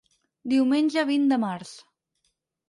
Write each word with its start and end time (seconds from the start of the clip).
Diumenge 0.53 1.03
vint 1.09 1.29
de 1.33 1.39
març. 1.45 1.75